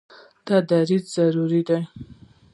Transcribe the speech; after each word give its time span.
دا 0.47 0.57
دریځ 0.69 1.03
ضروري 1.15 1.61
دی. 1.67 1.79